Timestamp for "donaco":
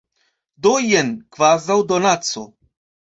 1.93-2.47